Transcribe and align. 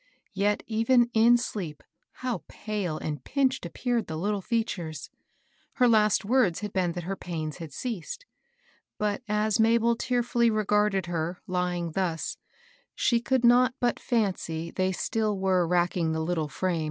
Yet, 0.33 0.63
even 0.65 1.11
in 1.13 1.37
sleep, 1.37 1.83
how 2.25 2.43
pale 2.47 2.97
and 2.97 3.23
pinched 3.23 3.67
appeared 3.67 4.07
the 4.07 4.17
little 4.17 4.41
features 4.41 5.11
1 5.77 5.85
Her 5.85 5.87
last 5.87 6.25
words 6.25 6.61
had 6.61 6.73
been 6.73 6.93
that 6.93 7.03
her 7.03 7.15
pains 7.15 7.57
had 7.57 7.71
ceased; 7.71 8.25
but, 8.97 9.21
as 9.27 9.59
Mabel 9.59 9.95
tearfully 9.95 10.49
regarded 10.49 11.05
her, 11.05 11.39
lying 11.45 11.91
thus, 11.91 12.37
she 12.95 13.21
could 13.21 13.45
not 13.45 13.75
but 13.79 13.97
fency 13.97 14.73
they 14.73 14.91
still 14.91 15.37
were 15.37 15.67
racking 15.67 16.13
the 16.13 16.21
little 16.21 16.47
firame. 16.49 16.79